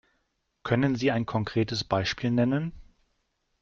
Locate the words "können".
0.63-0.95